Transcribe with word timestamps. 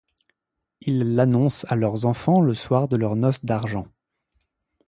Ils 0.81 1.13
l'annoncent 1.15 1.67
à 1.69 1.75
leurs 1.75 2.07
enfants 2.07 2.41
le 2.41 2.55
soir 2.55 2.87
de 2.87 2.95
leurs 2.97 3.15
noces 3.15 3.45
d'argent. 3.45 3.85